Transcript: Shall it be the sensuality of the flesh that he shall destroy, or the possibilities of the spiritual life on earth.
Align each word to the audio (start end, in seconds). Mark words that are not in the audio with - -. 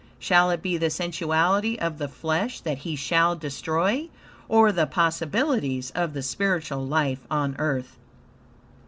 Shall 0.17 0.49
it 0.49 0.63
be 0.63 0.77
the 0.77 0.89
sensuality 0.89 1.77
of 1.77 1.99
the 1.99 2.07
flesh 2.07 2.59
that 2.61 2.79
he 2.79 2.95
shall 2.95 3.35
destroy, 3.35 4.09
or 4.49 4.71
the 4.71 4.87
possibilities 4.87 5.91
of 5.91 6.13
the 6.13 6.23
spiritual 6.23 6.83
life 6.83 7.19
on 7.29 7.55
earth. 7.59 7.97